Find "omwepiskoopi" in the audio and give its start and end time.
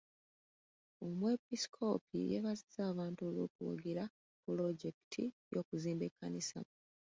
1.05-2.17